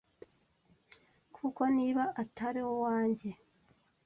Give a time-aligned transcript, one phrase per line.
[1.35, 3.29] Kuko niba atari uwanjye